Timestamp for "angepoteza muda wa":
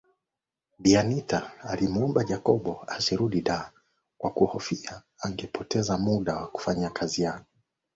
5.19-6.47